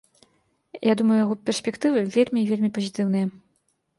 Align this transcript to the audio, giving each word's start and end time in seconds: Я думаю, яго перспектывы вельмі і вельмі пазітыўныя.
Я 0.87 0.93
думаю, 1.01 1.17
яго 1.25 1.35
перспектывы 1.49 1.99
вельмі 2.15 2.39
і 2.45 2.47
вельмі 2.53 2.69
пазітыўныя. 2.79 3.25